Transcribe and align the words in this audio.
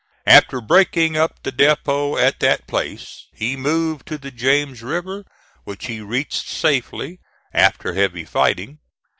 After 0.25 0.61
breaking 0.61 1.15
up 1.15 1.43
the 1.43 1.51
depot 1.51 2.17
at 2.17 2.39
that 2.39 2.65
place, 2.65 3.25
he 3.35 3.55
moved 3.55 4.07
to 4.07 4.17
the 4.17 4.31
James 4.31 4.81
River, 4.81 5.23
which 5.63 5.85
he 5.85 6.01
reached 6.01 6.47
safely 6.47 7.19
after 7.53 7.93
heavy 7.93 8.25
fighting. 8.25 8.79